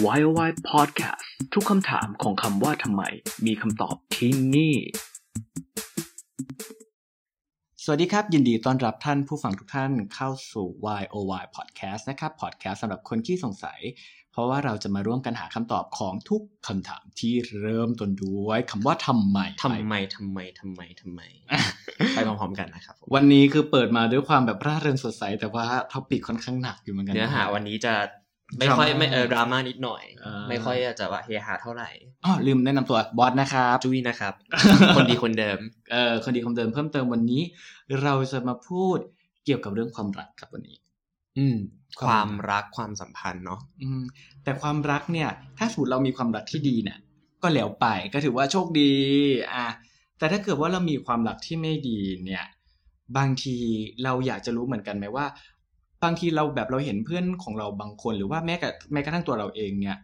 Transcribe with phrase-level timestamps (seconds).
[0.00, 3.02] Why oh Why Podcast ทุกคำถามของคำว่าทำไม
[3.46, 4.74] มีคำตอบที่นี่
[7.84, 13.80] สวัสดีครับ ยินดีต้อนรับท่านผู้ฟังทุกท่านเข้าสู่ Why oh Why Podcast นะครับ Podcast สำหรับคนที่สงสัย
[14.32, 21.20] เพราะว่าเราจะมาร่วมกันหาคำตอบของทุกคำถามที่เริ่มต้นด้วยคำว่าทำไมทำไมทำไมทำไมทำไม
[22.14, 27.94] ไปพร้อมๆกันนะครับผมวันนี้คือเปิดมาด้วยความแบบร่าเริงสดใส แต่ว่าtopic ค่อนข้างหนักอยู่เหมือนกันเนื้อหาวันนี้จะ
[28.58, 31.88] ไม่ค่อยไม่เออดราม่านิดหน่อยอ่าไม่ค่อยจะว่าเฮฮาเท่าไหร่
[32.24, 34.34] อ๋อลืมแนะนำตัวบอสนะครับจุ้ยนะครับ
[34.96, 35.58] คนดีคนเดิม
[35.92, 37.42] เอ่อคนดีคนเดิมเพิ่มเติมวันนี้
[38.02, 38.98] เราจะมาพูด
[39.44, 40.76] เกี่ยวกับเรื่องความรักครับวันนี้
[41.38, 41.56] อืม
[42.00, 44.02] คความวามรักความสัมพันธ์เนาะอืม
[44.44, 46.98] แต่ความรักเนี่ย ถ้าสมมติเรามีความรักที่ดีเนี่ย
[47.42, 48.92] ก็แล้วไปก็ถือว่าโชคดี
[49.54, 49.66] อะ
[50.18, 52.44] แต่ถ้าเกิดว่าเรามีความรักที่ไม่ดีเนี่ย
[53.16, 53.56] บางที
[54.04, 55.26] เราอยากจะรู้เหมือนกันไหมว่า
[56.04, 59.96] บางทีเราแบบเราเห็นเพื่อนของเราบางคน หรือว่าแม้กระแม้กระทั่งตัวเราเองเนี่ย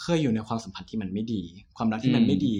[0.00, 1.42] เคยอยู่ในความสัมพันธ์ที่มันไม่ดี
[1.76, 2.54] ความรักที่มันไม่ดี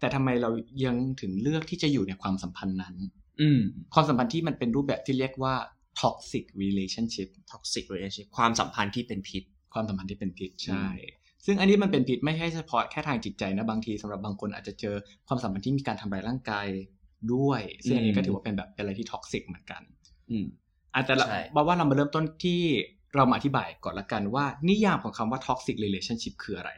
[0.00, 0.50] แต่ทำไมเรา
[0.84, 2.94] ยังถึงเลือกที่จะอยู่ในความสัมพันธ์นั้น
[3.40, 3.60] อืม
[3.94, 5.54] ความสัมพันธ์ที่มันเป็นรูปแบบที่เรียกว่า
[6.00, 9.42] toxic relationship toxic relationship ความสัมพันธ์ที่เป็นพิษ
[9.74, 10.86] ความสัมพันธ์ที่เป็นพิษใช่
[11.46, 14.94] ซึ่งอันนี้มันเป็นพิษไม่ใช่เฉพาะแค่ทางจิตใจนะบางทีสำหรับบางคนอาจจะเจอ
[15.28, 16.66] ความสัมพันธ์ที่มีการทำร้ายร่างกาย
[17.34, 19.82] ด้วย ซึ่งอันนี้ก็ถือว่าเป็นแบบเป็นอะไรที่ toxic เหมือนกัน
[20.94, 22.60] อืมอาจจะใช่บอกว่าเรามาเริ่มต้นที่
[23.14, 26.70] เรามาอธิบายก่อนละกันว่า นิยามของคำว่า toxic relationship คืออะไร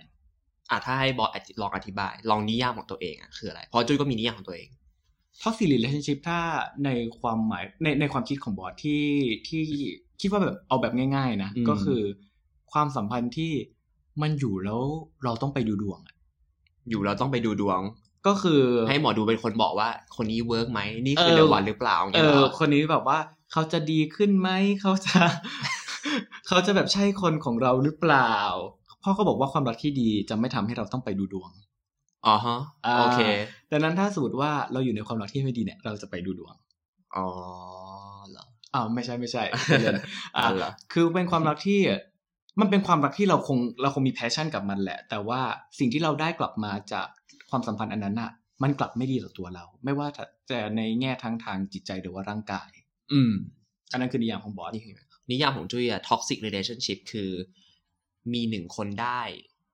[0.71, 4.69] อะถ้าให้บอสลองอธิบาย ลองนิยามของตัวเองอะคืออะไร เพราะจุ้ยก็มีนิยามของตัวเอง
[5.43, 6.41] toxic relationship ถ้า
[6.85, 9.05] ในความหมายในในความคิดของบอสที่
[9.49, 9.63] ที่
[10.21, 12.01] คิดว่าแบบเอาแบบง่าย ๆ นะอืมก็คือ
[12.73, 13.53] ความสัมพันธ์ที่
[14.23, 14.83] มันอยู่แล้ว
[15.25, 16.17] เราต้องไปดูดวงอะ
[16.91, 17.81] อยู่เราต้องไปดูดวง
[18.27, 23.19] ก็คือให้หมอดูเป็นคนบอกว่า คนนี้เวิร์กไหมนี่คือเออเดือวันหรือเปล่าอย่างเอเงี้ยเหรออคนนี้แบบว่า
[23.53, 24.49] เขาจะดีขึ้นไหม
[24.81, 25.21] เขาจะ
[26.49, 28.35] เขาจะแบบใช่คนของเราหรือเปล่า
[29.03, 31.51] พ่อก็บอกว่าความรักที่ดีจะไม่ทำให้เราต้องไปดูดวง
[32.27, 33.21] อ๋อฮะอ่าโอเค
[33.71, 36.55] ดังนั้นถ้าสมมติว่าเราอยู่ในความรักที่ไม่ดีเนี่ย เราจะไปดูดวง
[37.17, 37.27] อ๋อ
[38.31, 38.45] เหรอ
[38.75, 39.43] อ้าวไม่ใช่ไม่ใช่
[39.81, 40.05] เล่นอะ
[40.37, 41.81] อ๋อเหรอคือเป็นความรักที่
[42.61, 45.41] มันเป็นความรักที่เราคงเราคงมี passion กับมันแหละ แต่ว่า
[45.79, 47.07] สิ่งที่เราได้กลับมาจาก
[47.51, 48.31] ความสัมพันธ์อันนั้นอะ
[48.63, 50.09] มันกลับไม่ดีต่อตัวเรา ไม่ว่า
[50.51, 52.69] จะในแง่ทั้งทางจิตใจหรือว่าร่างกาย
[53.13, 53.33] อืม
[53.93, 54.95] อันนั้นคือนิยามของบอสนี่คือ
[55.31, 57.31] นิยามของจุ้ยอะ toxic relationship คือ
[58.33, 59.23] มีหนึ่งคนได้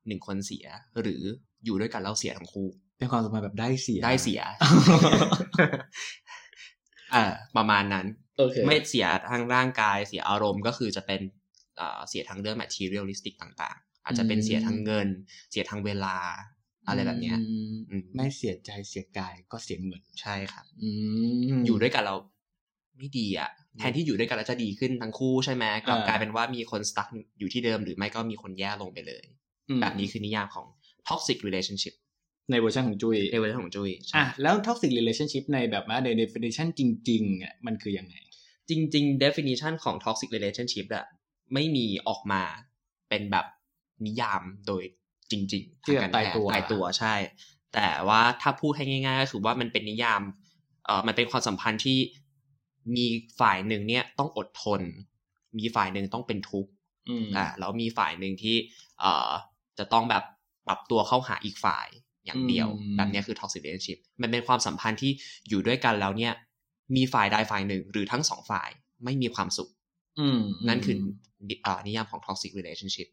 [0.09, 0.67] หนึ่งคนเสีย
[1.03, 1.23] หรือ
[1.65, 2.69] อยู่ด้วยกันแล้วเสียทั้งคู่
[2.99, 4.41] เป็นความสัมพันธ์แบบได้เสีย ได้เสีย
[7.13, 8.07] เออประมาณนั้น
[8.39, 11.21] โอเคไม่เสียทางร่างกายเสียอารมณ์ก็คือจะเป็น
[11.77, 15.09] เอ่อเสียทางเรื่อง materialistic ต่าง ๆ อาจจะเป็นเสียทางเงิน
[15.51, 16.17] เสียทางเวลา
[16.89, 20.91] อะไรแบบเนี้ยอืมอืมไม่เสียใจเสียกายก็เสียเงินใช่ครับอื
[21.59, 22.17] มอยู่ด้วยกันเรา
[22.99, 29.25] ไม่ดีอะแทนที่อยู่ด้วยกันแล้วจะดีขึ้นทั้งคู่ใช่ไหมกลับอ่ากลายเป็นว่ามีคนสตั๊กอยู่ที่เดิมหรือไม่ก็มีคนแย่ลงไปเลย
[29.69, 30.67] อืมแบบนี้คือนิยามของ
[31.09, 31.95] toxic relationship
[32.51, 38.15] ในเวอร์ชันของจุยในเวอร์ชันของจุ้ยใช่อะแล้ว toxic relationship ในแบบว่าใน definition จริงๆอะมันคือยังไง
[38.71, 41.05] จริง ๆ definition ของ toxic relationship อะ
[41.55, 42.43] ไม่มีออกมา
[43.09, 43.47] เป็นแบบ
[44.07, 44.83] นิยามโดย
[45.31, 47.15] จริงๆที่แบบทงกรตายตัวแพทย์ตายตัวใช่
[47.75, 50.23] แต่ว่าถ้าพูดให้ง่าย ๆ ก็คือว่ามันเป็นนิยาม
[50.87, 51.99] เอ่อมันเป็นความสัมพันธ์ที่
[52.97, 53.07] มี
[53.41, 54.81] ฝ่ายหนึ่งเนี่ยต้องอดทน
[55.59, 56.71] มีฝ่ายหนึ่งต้องเป็นทุกข์
[57.09, 58.57] อืมอ่าแล้วมีฝ่ายหนึ่งที่
[59.01, 59.31] เอ่อ
[59.79, 60.25] จะต้องแบบ
[60.67, 61.87] ปรับตัวเข้าหาอีกฝ่าย
[62.25, 65.13] อย่างเดียวอืมแบบเนี้ยคือ toxic relationship มันเป็นความสัมพันธ์ที่
[65.49, 66.33] อยู่ด้วยกันแล้วเนี่ย
[66.97, 68.69] มีฝ่ายใดฝ่ายหนึ่งหรือทั้งสองฝ่าย
[69.05, 69.71] ไม่มีความสุข
[70.21, 70.97] อืมนั่นคือ
[71.49, 73.09] นิอ่านิยามของ toxic relationship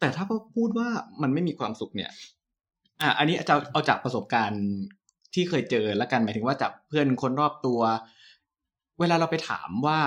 [0.00, 0.24] แต่ถ้า
[0.56, 0.88] พูดว่า
[1.22, 2.10] มันไม่มีความสุขเนี่ย
[3.00, 4.64] อะอันนี้จะเอาจากประสบการณ์
[5.34, 7.80] ที่เคยเจอแล้วกันหมายถึงว่าจากเพื่อนคนรอบตัว
[9.00, 9.98] เวลาเราไปถามว่า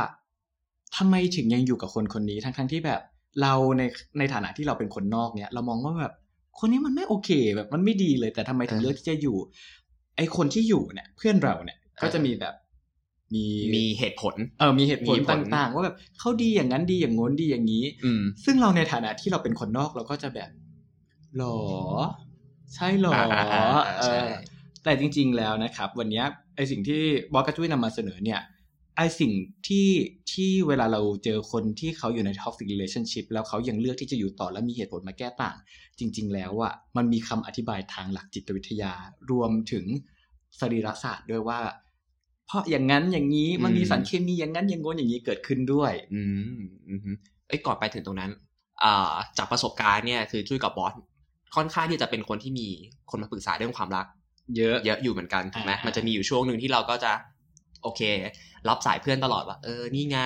[0.97, 3.01] ทำไมถึงยังอยู่กับคนคนนี้ทั้งทั้งๆที่แบบ
[3.41, 3.83] เราใน
[4.19, 6.13] ในฐานะที่เราเป็นคนนอกเนี่ย เรามองว่าแบบ
[6.59, 9.37] คนนี้มันไม่โอเค แบบมันไม่ดีเลย แต่ทำไมถึงเออเลือกที่จะอยู่
[10.17, 12.53] ไอคนที่อยู่เนี่ย เพื่อนเราเนี่ยก็จะมีแบบ
[13.35, 20.49] มีมีเหตุผล เออมีเหตุผลมีผลต่างๆ ว่าแบบเขาดีอย่างนั้นดีอย่างโน้นดีอย่างนี้ อืมซึ่งเราในฐานะที่เราเป็นคนนอกเราก็จะแบบ
[21.37, 21.59] หรอ
[22.75, 23.63] ใช่หรออ่าอ่าอ่า
[23.99, 24.29] เอใช่อ
[24.83, 26.25] แต่จริง ๆแล้วนะครับ วันเนี้ย
[26.55, 27.01] ไอสิ่งที่
[27.33, 28.39] บอสกระจุ้ยนำมาเสนอเนี่ย
[28.97, 29.31] ไอสิ่ง
[29.67, 29.87] ที่
[30.31, 35.55] ที่เวลาเราเจอคนที่เขาอยู่ใน toxic relationship แล้วเขายังเลือกที่จะอยู่ต่อและมีเหตุผลมาแก้ต่าง
[35.99, 38.93] จริง ๆ แล้วอะมันมีคำอธิบายทางหลักจิตวิทยา
[39.31, 39.85] รวมถึง
[40.59, 41.59] สรีรศาสตร์ด้วยว่า
[42.47, 46.21] เพราะอย่างนั้นอย่างนี้มันมีอืมสารเคมีอย่างนั้นอย่างโน้นอย่างนี้เกิดขึ้นด้วย อื
[46.57, 46.59] ม
[46.89, 47.15] อืม
[47.47, 48.31] เอ้ยก่อนไปถึงตรงนั้น
[48.83, 50.93] อ่าจากประสบการณ์เนี่ยคือจุ้ยกับบอส
[51.55, 52.67] ค่อนข้างที่จะเป็นคนที่มี
[53.09, 54.05] คนมาปรึกษาเรื่องความรัก
[54.57, 57.11] เยอะเยอะอยู่เหมือนกันถูกไหมอ่ามัมันจะมีอยู่ช่วงหนึ่งที่เราก็จะ
[57.87, 58.03] โอเค
[58.67, 60.19] รับสายเพื่อนตลอดว่า เออ นี่ไง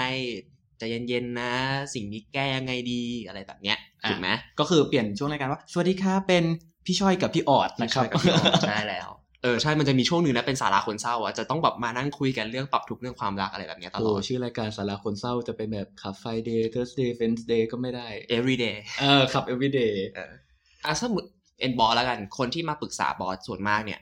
[0.79, 1.53] ใจะเย็นๆนะ
[1.93, 6.43] สิ่งนี้แก้ยังไงดีอะไรแบบเนี้ยอะถูกไหมกก็คือเปลี่ยนช่วงรายการว่าสวัสดีค่ะเป็น
[6.85, 8.21] พี่ช่อยกับพี่ออดนะครับใช่กับ
[8.67, 9.09] ใช่แล้ว
[9.43, 20.31] เออใช่มันจะมีช่วงหนึ่งนะเป็นสาระคนเศร้าอะจะต้องแบบมานั่งคุยกันเรื่องปรับทุกข์เรื่องความรักอะไรแบบเนี้ยตลโอ้อดชื่อรายการสาระคนเศร้าจะเป็นแบบขับไฟเดย์ Thursday Wednesday ก็ไม่ได้ every day เออขับ everyday เออ
[20.85, 21.27] อะสมมติ
[21.59, 23.99] เอ็นบอสแล้วกัน คนที่มาปรึกษาบอสส่วนมากเนี่ย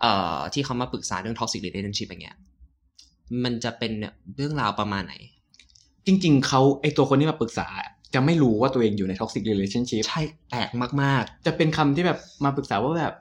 [0.00, 2.36] เอ่อที่เขามาปรึกษาเรื่อง toxic relationship อย่างเงี้ย
[3.44, 5.14] มันจะเป็นเนี่ยเรื่องราวประมาณไหน
[6.06, 7.66] จริง ๆเขาไอตัวคนที่มาปรึกษา
[8.14, 10.20] จะไม่รู้ว่าตัวเองอยู่ใน toxic relationship ใช่
[10.50, 10.70] แปลก
[11.02, 13.14] มากจะเป็นคำที่แบบมาปรึกษาว่าแบบ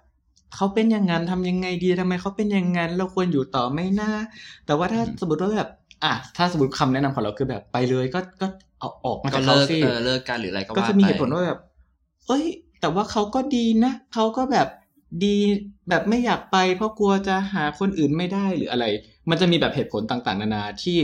[0.55, 4.11] เขาเป็นอย่างนั้นทำยังไงดีทำไมเขาเป็นอย่างนั้นเราควรอยู่ต่อไหม่น่า
[4.65, 5.69] แต่ว่าถ้าอืมสมมติว่าแบบ
[6.03, 8.47] อะถ้าสมมติคำแนะนำของเราคือแบบไปเลยก็ก็
[8.79, 11.59] เอาออกมาๆก็จากเขาเลิกสิเออเลิกกันหรืออะไรก็ก็ว่าจะมีไปเหตุผลว่าแบบ
[12.27, 12.45] เอ้ย
[12.81, 14.67] แต่ว่าเขาก็ดีนะเขาก็แบบ
[15.23, 15.35] ดี
[15.89, 18.85] แบบไม่อยากไป เพราะกลัวจะหาคนอื่นไม่ได้หรืออะไร
[19.29, 20.97] มันจะมีแบบเหตุผลต่างๆ นานาที่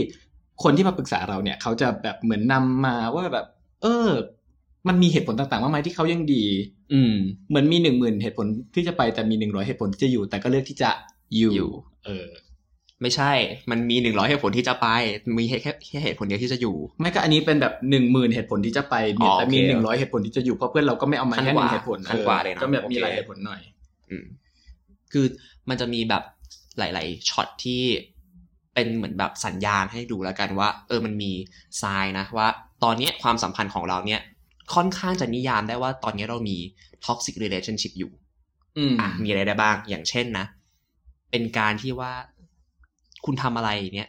[0.62, 3.46] คนที่มาปรึกษาเราเนี่ย เขาจะแบบเหมือนนำมาว่าแบบ
[3.82, 4.08] เออ
[4.88, 6.44] มันมีเหตุผลต่างๆมากมายที่เขายังดี
[6.92, 7.14] อืม
[7.48, 10.90] เหมือนมีหนึ่งหมื่นเหตุผลที่จะไปแต่มีหนึ่งร้อยเหตุผลที่จะอยู่ แต่ก็เลือกที่จะ
[11.36, 11.70] อยู่อยู่
[12.06, 12.28] เออ
[13.02, 13.32] ไม่ใช่
[13.70, 14.86] มันมีหนึ่งร้อยเหตุผลที่จะไป
[15.38, 15.58] มีแค่
[15.88, 23.73] แค่เหตุผลเดียวที่จะอยู่ ไม่ก็อันนี้เป็นแบบหนึ่งหมื่นเหตุผลที่จะไปมีอ๋อแต่มีโอเคหนึ่งร้อยเหตุผลที่จะอยู่เพราะเพื่อนเราก็ไม่เอามาขั้นแค่กหว่านึ่งเหตุผลขั้นกว่าเลยนะก็แบบมีโอเคหลายเหตุผลหน่อยอืม
[25.12, 25.26] คือ
[25.68, 26.22] มันจะมีแบบ
[26.78, 27.82] หลาย ๆช็อตที่
[28.74, 31.32] เป็นเหมือนแบบสัญญาณให้ดูแล้วกันว่า เออมันมี
[31.82, 32.48] ทรายนะว่า
[32.84, 34.20] ตอนเนี้ยความสัมพันธ์ของเราเนี่ย
[34.74, 36.56] ค่อนข้างจะนิยามได้ว่าตอนนี้เรามี
[37.04, 38.12] toxic relationship อยู่
[38.78, 40.46] อืมอะมีอะไรได้บ้าง อย่างเช่นนะ
[41.30, 42.12] เป็นการที่ว่า
[43.24, 44.08] คุณทำอะไรเนี่ย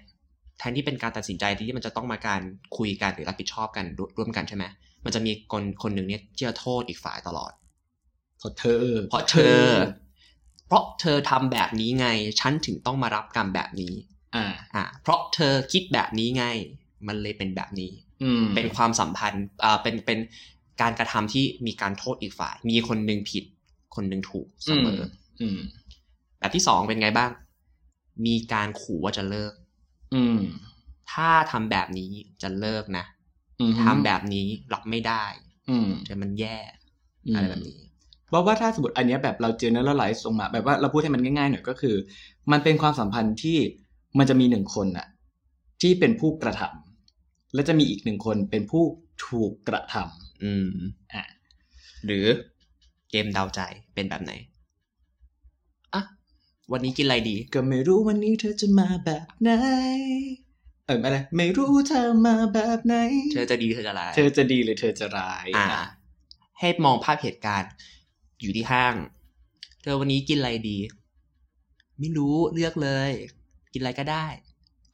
[0.58, 2.42] แทนที่เป็นการตัดสินใจที่มันจะต้องมาการ
[2.78, 3.86] คุยกันหรือรับผิดชอบกัน
[4.18, 4.64] ร่วมกันใช่ไหม
[5.06, 7.52] มันจะมีคนคนหนึ่งเนี่ยที่จะโทษอีกฝ่ายตลอด
[8.40, 9.60] เพราะเธอ เพราะเธอ
[10.68, 12.08] เพราะเธอทำแบบนี้ไง
[12.40, 13.94] ฉันถึงต้องมารับกรรมแบบนี้
[14.36, 14.46] อ่า
[14.76, 16.46] อ่า เพราะเธอคิดแบบนี้ไง
[17.08, 17.92] มันเลยเป็นแบบนี้
[18.24, 20.20] อืม เป็นความสัมพันธ์ อ่า เป็น เป็น
[20.82, 23.44] การกระทำที่มีการโทษอีกฝ่าย มีคนหนึ่งผิด
[23.96, 25.04] คนหนึ่งถูกเสมออ
[25.42, 25.60] อืม
[26.40, 27.32] แบบที่สองเป็นไงบ้าง
[28.26, 29.54] มีการขู่ว่าจะเลิก
[30.16, 30.40] อืม
[31.12, 32.12] ถ้าทำแบบนี้
[32.42, 33.06] จะเลิกนะ
[33.60, 35.24] อืมทำแบบนี้รับไม่ได้
[35.70, 36.58] อืมจะมันแย่
[37.28, 37.80] อืมอะไรแบบนี้
[38.28, 41.96] เพราะว่าถ้าสมมติอันเนี้ยแบบเราเจอเนื้อไลฟ์ลงมา แบบว่าเราพูดให้มันง่ายๆหน่อยก็คือ
[42.52, 43.58] มันเป็นความสัมพันธ์ที่
[44.18, 45.08] มันจะมีหนึ่งคนน่ะ
[45.82, 48.84] ที่เป็นผู้กระทำและจะมีอีกหนึ่งคนเป็นผู้
[49.26, 50.70] ถูกกระทำอืม
[51.14, 51.26] อะ
[52.06, 52.26] หรือ
[53.10, 53.62] เกมเดาใจ
[53.94, 54.32] เป็นแบบไหน
[55.94, 56.02] อะ
[56.72, 59.52] วันนี้กินอะไรดี ก็ไม่รู้วันนี้เธอจะมาแบบไหน
[60.88, 62.96] เอออะไรไม่รู้เธอมาแบบไหน
[63.34, 65.86] เธอจะดีเธอจะร้าย เธอจะดีหรือเธอจะร้ายอ่าอะ
[66.60, 67.70] ให้มองภาพเหตุการณ์
[68.42, 68.96] อยู่ที่ห้าง
[69.82, 70.78] เธอวันนี้กินอะไรดี
[72.00, 73.12] ไม่รู้เลือกเลย
[73.74, 74.26] กินอะไรก็ได้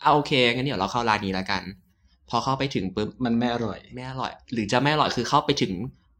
[0.02, 1.64] เอาโอเคงั้นเดี๋ยวเราเข้าร้านนี้แล้วกัน
[2.30, 5.74] พอเข้าไปถึงปุ๊บมันไม่อร่อย ไม่อร่อย หรือจะไม่อร่อยคือเข้าไปถึง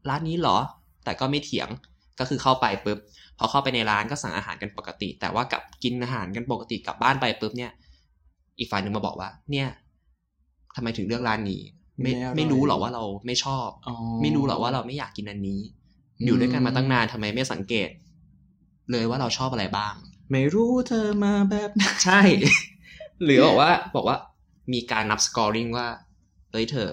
[0.08, 0.58] ร้านนี้เหรอ
[1.04, 1.68] แต่ก็ไม่เถียง
[2.18, 2.98] ก็คือเข้าไปปุ๊บ
[3.38, 7.72] พอเข้าไปในร้านก็สั่งอาหารกันปกติ แต่ว่ากับกินอาหารกันปกติกลับบ้านไปปุ๊บเนี่ย
[8.58, 9.68] อีกฝ่ายหนึ่งมาบอกว่า เนี่ย
[10.76, 11.60] ทำไมถึงเลือกร้านนี้
[12.02, 15.60] ไม่ไม่อร่อยไม่รู้หรอว่าเราไม่ชอบอ๋อไม่รู้หรอว่าเราไม่อยากกินอันนี้
[16.22, 17.88] อืมอยู่ด้วยกันมาตั้งนานทำไมไม่สังเกต
[18.90, 19.94] เลยว่าเราชอบอะไรบ้าง
[20.32, 22.20] ไม่รู้เธอมาแบบไหนใช่
[23.24, 24.16] หรือบอกว่า บอกว่า
[24.72, 25.86] มีการนับสกอร์ริงว่า
[26.52, 26.90] เอ้ยเธอ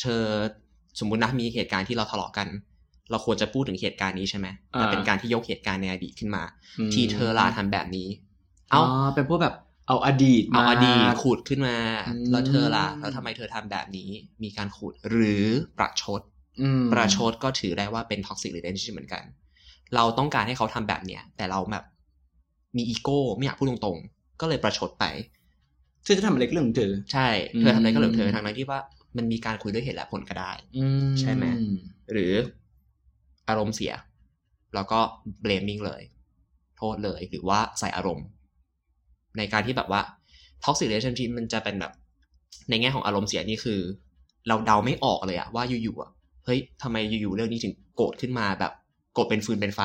[0.00, 0.24] เธอ
[0.98, 2.48] สมมุตินะมีเหตุการณ์ที่เราทะเลาะกัน
[3.10, 6.42] เราควรจะพูดถึงเหตุการณ์นี้ใช่ไหมแต่เป็นการที่ยกเหตุการณ์ในอดีตขึ้นมา
[6.88, 8.08] มที่เธอลาทำแบบนี้
[8.72, 9.54] อ๋เอาอเป็นพวกแบบ
[9.88, 11.76] เอาอดีตเอามาอดีตขูดขึ้นมา
[12.08, 14.10] อืมแล้วเธอล่ะ แล้วทำไมเธอทำแบบนี้
[14.42, 15.46] มีการขูดหรือ
[15.78, 16.39] ประชดอืม
[16.92, 19.22] ประชดก็ถือได้ว่าเป็น toxic relationship เหมือนกัน
[19.94, 21.84] เราต้องการให้เขาทำแบบเนี้ยแต่เราแบบ
[22.76, 25.04] มีอีโก้ไม่อยากพูดตรงๆ ก็เลยประชดไป
[26.04, 27.28] เธอจะทำอะไรก็เรื่องของเธอ ใช่
[27.60, 28.80] เธอทำอะไรก็เหลืองเธอทางนั้นที่ว่า
[29.16, 31.44] มันมีการคุยด้วยเหตุและผลก็ได้อืมใช่ไหม
[32.12, 32.32] หรือ
[33.48, 33.92] อารมณ์เสีย
[34.74, 35.00] แล้วก็
[35.44, 36.02] blaming เลย
[36.76, 38.26] โทษเลยหรือว่าใส่อารมณ์
[39.38, 40.00] ในการที่แบบว่า
[40.64, 41.92] toxic relationship มันจะเป็นแบบ
[42.70, 43.80] ในแง่ของอารมณ์เสียนี่คือ
[44.48, 46.10] เราเดาไม่ออกเลยอะว่าอยู่ๆอะ
[46.44, 48.72] เฮ้ยทำไมอยู่ๆเรื่องนี้ถึงโกรธขึ้นมาแบบ
[49.14, 49.80] โกรธเป็นฟืนเป็นไฟ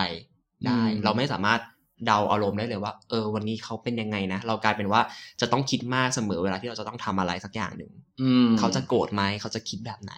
[0.66, 1.62] ได้ เราไม่สามารถ
[2.06, 5.02] เดาอารมณ์ได้เลยว่า เออ วันนี้เขาเป็นยังไงนะ เรากลายเป็นว่า
[5.42, 10.14] จะต้องคิดมากเสมอเวลาที่เราจะต้องทำอะไรสักอย่างหนึ่งอืมเขาจะโกรธไหมเขาจะคิดแบบไหน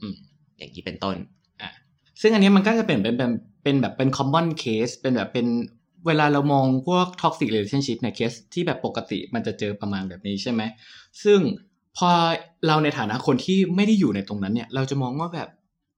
[0.00, 0.16] อืม
[0.58, 1.16] อย่างนี้เป็นต้น
[2.20, 3.30] ซึ่งอันเนี้ยมันก็จะเป็นเป็นเป็น
[3.62, 5.46] เป็นแบบเป็น common case เป็นแบบเป็น
[6.06, 10.62] เวลาเรามองพวก toxic relationship ในเคสที่แบบปกติมันจะเจอประมาณแบบนี้ใช่ไหม
[11.24, 11.40] ซึ่ง
[11.96, 12.10] พอ
[12.66, 15.48] เราในฐานะคนที่ไม่ได้อยู่ในตรงนั้นเนี่ย เราจะมองว่าแบบ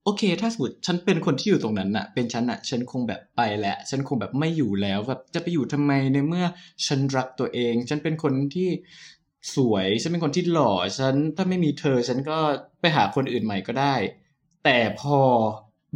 [0.04, 6.44] โอเค ถ้าสมมติฉันเป็นคนที่อยู่ตรงนั้นน่ะ เป็นฉันน่ะ ฉันคงแบบไปแล้วฉันคงแบบไม่อยู่แล้วแบบจะไปอยู่ทำไมในเมื่อ
[6.86, 8.68] ฉันรักตัวเอง ฉันเป็นคนที่
[9.56, 12.38] สวย ฉันเป็นคนที่หล่อ ฉันถ้าไม่มีเธอ ฉันก็
[12.80, 13.94] ไปหาคนอื่นใหม่ก็ได้
[14.64, 15.18] แต่พอ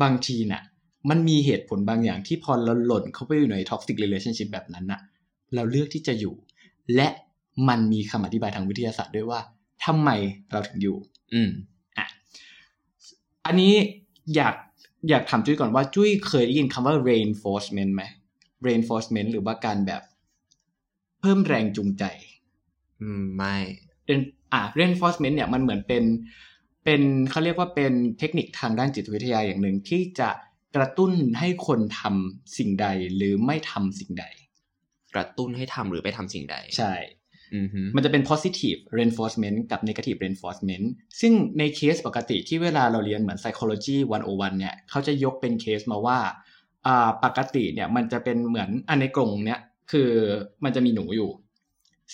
[0.03, 0.63] บางทีน่ะ
[1.11, 5.01] มันมีเหตุผลบางอย่างที่พอเราหล่นเข้าไปอยู่ใน toxic relationship แบบนั้นน่ะ
[5.55, 6.35] เราเลือกที่จะอยู่
[6.95, 7.09] และ
[7.69, 9.41] มันมีคำอธิบายทางวิทยาศาสตร์ด้วยว่า
[9.85, 10.11] ทำไม
[10.53, 10.97] เราถึงอยู่
[11.35, 11.51] อืม
[13.49, 13.75] อันนี้
[14.37, 14.55] อยาก
[15.09, 18.03] อยากถามจุ้ยก่อนว่าจุ้ยเคยได้ยินคำว่า reinforcement ไหม
[18.67, 20.03] reinforcement หรือว่าการแบบ
[21.21, 22.05] เพิ่มแรงจูงใจ
[23.03, 23.57] อืม ไม่
[24.07, 24.19] เป็น
[24.53, 26.05] อ่า reinforcement เนี่ยมันเหมือนเป็น
[26.85, 30.31] เป็นเขาเรียกว่าเป็นเทคนิคทางด้านจิตวิทยาอย่างหนึ่งที่จะ
[30.77, 32.87] กระตุ้นให้คนทำสิ่งใด
[33.17, 34.27] หรือไม่ทำสิ่งใด
[35.15, 37.18] กระตุ้นให้ทำหรือไปทำสิ่งใด ใช่อือฮึ
[37.97, 40.87] มันจะเป็น positive reinforcement กับ negative reinforcement
[41.21, 43.97] ซึ่งในเคสปกติที่เวลาเราเรียนเหมือน psychology
[44.29, 46.19] 101 เนี่ยเขาจะยกเป็นเคสมาว่า
[46.87, 49.61] อ่าปกติเนี่ยมันจะเป็นเหมือนอันในกรงเนี่ย
[49.93, 50.11] คือ
[50.65, 51.31] มันจะมีหนูอยู่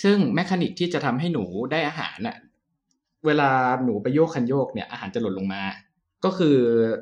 [0.02, 2.36] ซึ่ง mechanic ที่จะทำให้หนูได้อาหารน่ะ
[3.26, 3.50] เวลา
[3.84, 5.62] หนูไปโยกคันโยกเนี่ยอาหารจะหล่นลงมา
[6.24, 6.56] ก็คือ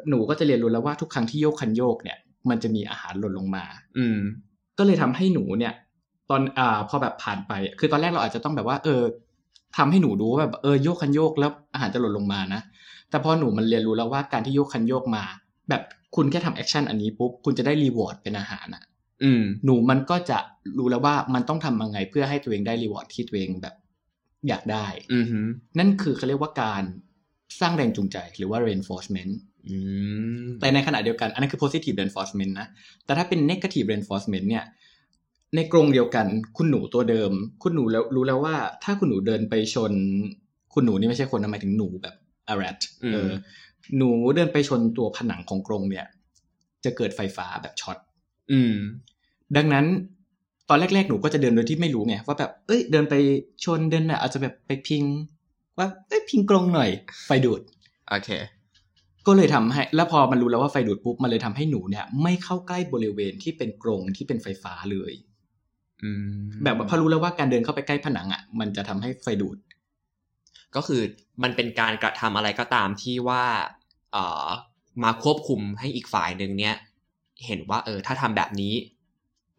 [0.09, 2.19] หนูก็จะเรียนรู้แล้วว่าทุกครั้งที่โยกคันโยกเนี่ย
[2.51, 3.65] มันจะมีอาหารหล่นลงมา
[3.99, 4.19] อืม
[4.79, 5.73] ก็เลยทำให้หนูเนี่ย
[6.33, 9.03] ตอนอ่าพอแบบผ่านไป คือตอนแรกเราอาจจะต้องแบบว่า เออ
[9.77, 12.61] ทำให้หนูรู้ว่าแบบเออโยกคันโยกแล้วอาหารจะหล่นลงมานะ
[13.11, 15.25] แต่พอหนูมันเรียนรู้แล้วว่าการที่โยกคันโยกมา
[15.69, 15.83] แบบ
[16.17, 18.83] คุณแค่ทำ action อันนี้ปุ๊บคุณจะได้ reward เป็นอาหารอะ
[19.23, 20.39] อืมหนูมันก็จะ
[20.79, 23.75] รู้แล้วว่ามันต้องทำยังไงเพื่อให้ตัวเองได้รีวอร์ดที่ตัวเองแบบ
[24.49, 25.39] อยากได้อือฮึ
[25.79, 26.83] นั่นคือเขาเรียกว่าการ
[27.61, 29.33] สร้างแรงจูงใจหรือว่า reinforcement
[29.69, 29.77] อื
[30.45, 32.67] มแต่ในขณะเดียวกัน อันนั้นคือ positive reinforcement นะ
[33.05, 34.65] แต่ถ้าเป็น negative reinforcement เนี่ย
[35.57, 37.33] ในกรงเดียวกัน คุณหนูตัวเดิม
[37.63, 39.93] คุณหนูแล้วรู้แล้วว่า ถ้าคุณหนูเดินไปชน
[40.75, 42.15] คุณหนูนี่ไม่ใช่คนนะหมายถึงหนูแบบ
[42.53, 42.79] a rat
[43.13, 43.31] เออ
[43.97, 46.07] หนูเดินไปชนตัวผนังของกรงเนี่ย
[46.85, 47.99] จะเกิดไฟฟ้าแบบช็อต
[48.53, 48.75] อืม
[49.57, 49.87] ดังนั้น
[50.69, 53.15] ตอนแรก ๆ หนูก็จะเดินโดยที่ไม่รู้ไงว่าแบบ เอ้ย เดินไป
[53.65, 55.05] ชนเดินน่ะอาจจะแบบไปพิง
[55.79, 56.91] ว่าเอ้ยพิงกรงหน่อย
[57.27, 57.61] ไฟดูด
[58.09, 58.31] โอเค
[59.27, 65.32] ก็เลยทำให้ แล้วพอมันรู้แล้วว่าไฟดูดปุ๊บมันเลยทำให้หนูเนี่ย ไม่เข้าใกล้บริเวณที่เป็นกรงที่เป็นไฟฟ้าเลยอืม
[66.65, 69.57] แบบว่าพอรู้แล้วว่าการเดินเข้าไปใกล้ผนังอะ มันจะทำให้ไฟดูด
[70.77, 71.03] ก็คือ
[71.43, 73.45] มันเป็นการกระทำอะไรก็ตามที่ว่า
[74.13, 74.47] เอ่อ
[75.05, 76.77] มาควบคุมให้อีกฝ่ายหนึ่งเนี่ย
[77.47, 78.75] เห็นว่า เออ ถ้าทำแบบนี้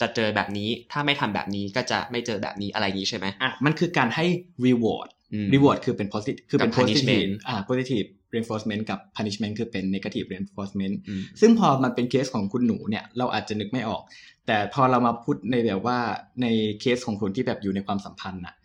[0.02, 4.26] จะเจอแบบนี้ ถ้าไม่ทำแบบนี้ก็จะไม่เจอแบบนี้อะไรอย่างนี้ใช่ไหมอะมันคือการให้
[4.66, 10.28] reward อืม reward คือเป็น positive คือเป็นกับ positive punishment อ่า positive reinforcement กับ punishment คือเป็น negative
[10.32, 14.02] reinforcement อืมซึ่งพอมันเป็นเคสของคุณหนูเนี่ย เราอาจจะนึกไม่ออก
[14.48, 16.00] แต่พอเรามาพูดในแบบว่า
[16.42, 16.48] ใน
[16.80, 18.56] เคสของคนที่แบบอยู่ในความสัมพันธ์น่ะ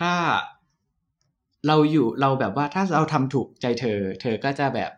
[0.00, 0.12] ถ้า
[1.66, 4.90] เราอยู่เราแบบว่าถ้าเราทำถูกใจเธอ เธอก็จะแบบ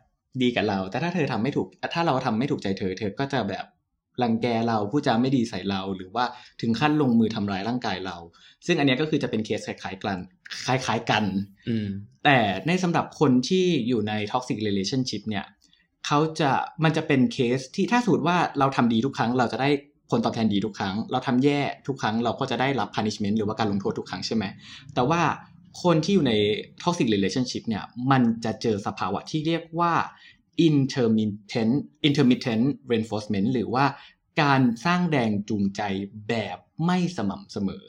[0.43, 3.65] ดีกับเรา แต่ถ้าเธอทำไม่ถูก ถ้าเราทำไม่ถูกใจเธอ เธอก็จะแบบ
[4.23, 6.25] รังแกเราพูดจาไม่ดีใส่เรา หรือว่า
[6.61, 8.17] ถึงขั้นลงมือทำร้ายร่างกายเรา
[8.67, 10.19] ซึ่งอันเนี้ยก็คือจะเป็นเคสคล้ายๆกัน
[10.67, 11.25] คล้าย ๆกัน
[11.69, 11.89] อืม
[12.25, 15.45] แต่ในสำหรับคนที่อยู่ใน toxic relationship เนี่ย
[16.07, 16.51] เขาจะ
[16.85, 19.71] มันจะเป็นเคสที่ถ้าสมมติว่าเราทำดีทุกครั้งเราจะได้
[20.11, 24.45] ผลตอบแทนดีทุกครั้ง เราทำแย่ทุกครั้งเราก็จะได้รับ punishment หรือว่าการลงโทษทุกครั้งใช่ไหม
[24.95, 25.23] แต่ว่า
[25.83, 26.35] คนที่อยู่ใน
[26.83, 29.93] toxic relationship เนี่ย มันจะเจอสภาวะที่เรียกว่า
[30.69, 31.75] intermittent
[32.09, 33.85] intermittent reinforcement หรือว่า
[34.43, 35.83] การสร้างแรงจูงใจ
[36.29, 37.85] แบบไม่สม่ำเสมอ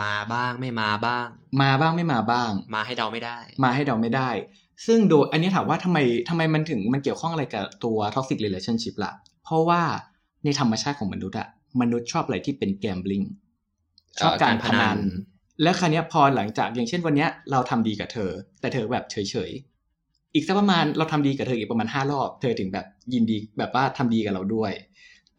[0.00, 1.26] มาบ้างไม่มาบ้าง
[1.62, 4.30] มาบ้างไม่มาบ้าง มาให้เดาไม่ได้ มาให้เดาไม่ได้
[4.86, 5.98] ซึ่งโดยอันนี้ถามว่าทำไม
[6.28, 9.12] ทำไมมันถึงมันเกี่ยวข้องอะไรกับตัว toxic relationship ล่ะ
[9.44, 9.82] เพราะว่า
[10.44, 11.48] ในธรรมชาติของมนุษย์อะ
[11.80, 13.26] มนุษย์ชอบอะไรที่เป็น gambling
[14.20, 14.98] ชอบการพนัน
[15.62, 18.30] แล้วคราวเนี้ยพอหลังจากอย่างเช่นวันเนี้ยเราทำดีกับเธอ
[18.60, 19.16] แต่เธอแบบเฉ
[19.48, 24.72] ยๆอีกสักประมาณเราทำดีกับเธออีกประมาณห้ารอบ เธอถึงแบบยินดีแบบว่าทำดีกับเราด้วย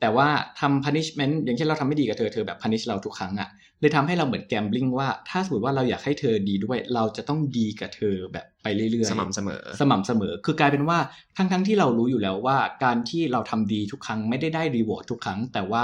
[0.04, 0.30] แต่ว่า
[0.60, 10.98] ทำ punishment อย่างเช่นเราทำไม่ดีกับเธอ เธอแบบ punish เราทุกครั้งอะเลยทำให้เราเหมือน gambling ว่า ถ้าสมมติว่าเราอยากให้เธอดีด้วย เราจะต้องดีกับเธอแบบไปเรื่อยๆ สม่ำเสมอ สม่ำเสมอ คือกลายเป็นว่า
[11.38, 15.84] ทั้งทั้งๆที่เรารู้อยู่แล้วว่า การที่เราทำดีทุกครั้งไม่ได้ได้รีวอร์ดทุกครั้ง แต่ว่า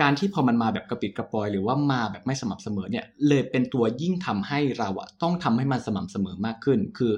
[0.00, 7.12] การที่พอมันมาแบบกระปิดกระปอย หรือว่ามาแบบไม่สม่ำเสมอเนี่ยเลยเป็นตัวยิ่งทำให้เราอะต้องทำให้มันสม่ำเสมอมากขึ้น คือ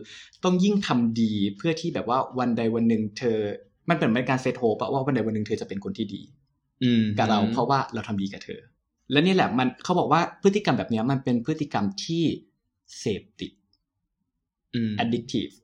[0.44, 3.38] ต้องยิ่งทำดีเพื่อที่แบบว่าวันใดวันหนึ่งเธอ
[3.88, 6.22] มันเป็นการเซตโฮปว่าวันใดวันหนึ่งเธอจะเป็นคนที่ดี
[6.82, 8.60] อืมกับเราเพราะว่าเราทำดีกับเธอ
[9.12, 12.24] และนี่แหละมันเขาบอกว่าพฤติกรรมแบบเนี้ยมันเป็นพฤติกรรมที่
[12.98, 13.52] เสพติด
[14.74, 15.54] อืม addictive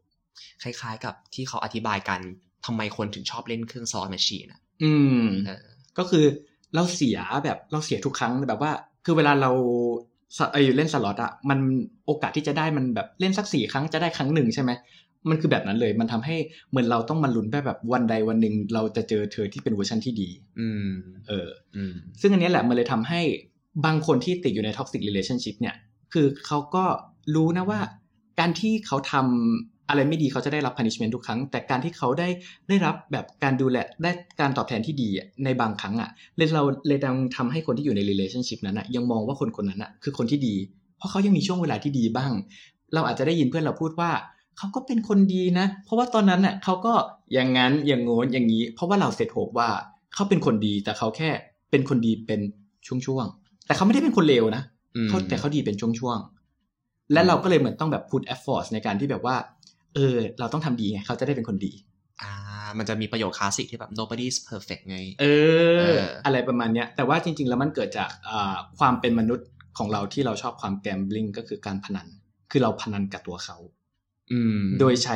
[0.62, 2.20] คล้ายๆ กับที่เขาอธิบายกัน
[2.66, 5.64] ทำไมคนถึงชอบเล่นเครื่อง slot machine อะ อืมเออ
[5.98, 6.24] ก็คือ
[6.74, 8.72] เราเสียแบบเราเสียทุกครั้งแบบว่า
[9.04, 11.58] คือเวลาเราเออเล่นสล็อตอะมัน
[12.06, 14.70] โอกาสที่จะได้มันแบบเล่นสักสี่ครั้งจะได้ครั้งหนึ่งใช่ไหม
[15.28, 16.36] มันคือแบบนั้นเลย มันทำให้
[16.70, 20.28] เหมือนเราต้องมาลุ้นแบบแบบวันใดวันหนึ่งเราจะเจอเธอที่เป็นเวอร์ชันที่ดี
[20.60, 20.90] อืม
[21.28, 23.20] เออ อืม ซึ่งอันเนี้ยแหละมันเลยทำให้
[23.86, 25.74] บางคนที่ติดอยู่ใน toxic relationship เนี่ย
[26.12, 26.84] คือเขาก็
[27.34, 27.80] รู้นะว่า
[28.40, 32.28] การที่เขาทำอะไรไม่ดีเขาจะได้รับ punishment ทุกครั้ง แต่การที่เขาได้
[32.68, 34.10] ได้รับแบบการดูแลได้
[34.40, 40.54] การตอบแทนที่ดีอะในบางครั้งอะเลยเราเลยดังทำให้คนที่อยู่ใน relationship นั้นอะยังมองว่าคนคนนั้นอะคือคนที่ดี
[40.98, 42.32] เพราะเขายังมีช่วงเวลาที่ดีบ้าง
[42.94, 44.10] เราอาจจะได้ยินเพื่อนเราพูดว่า
[44.58, 46.92] เขาก็เป็นคนดีนะ เพราะว่าตอนนั้นน่ะเขาก็
[47.34, 49.68] อย่างนั้นอย่างโน้นอย่างนี้ เพราะว่าเราเสร็จโหว่า
[50.14, 51.30] เขาเป็นคนดีแต่เขาแค่
[51.70, 52.40] เป็นคนดีเป็น
[52.86, 54.62] ช่วงๆแต่เขาไม่ได้เป็นคนเลวนะ
[54.96, 59.36] อืมเขาแต่เขาดีเป็นช่วงๆและเราก็เลยเหมือนต้องแบบ put effort ในการที่แบบว่า
[59.94, 61.72] เออ เราต้องทำดีไงเขาจะได้เป็นคนดี
[62.22, 62.32] อ่า
[62.78, 65.24] มันจะมีประโยคคลาสสิกที่แบบ nobody's perfect ไง เอ
[65.80, 72.06] เออออะไรประมาณเนี้ย แต่ว่าจริง ๆ แล้วมันเกิดจากอ่าความเป็นมนุษย์ของเราที่เราชอบความแกมบลิงก็คือการพนัน
[72.50, 73.79] คือเราพนันกับตัวเขาอืม
[74.80, 75.14] โดยใช้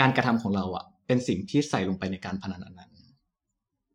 [0.00, 2.90] การกระทำของเราอะเป็นสิ่งที่ใส่ลงไปในการพนันอันนั้น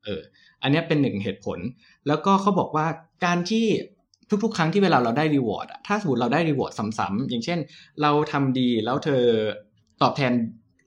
[0.04, 0.22] เออ
[0.62, 1.60] อันนี้เป็นหนึ่งเหตุผล
[2.08, 2.88] แล้วก็เขาบอกว่า
[3.26, 3.66] การที่
[4.44, 7.60] ทุกๆ ครั้งที่เวลาเราได้ reward อะถ้าสมมติเราได้ reward ซ้ำๆอย่างเช่น
[8.02, 9.24] เราทำดีแล้วเธอ
[10.02, 10.32] ตอบแทน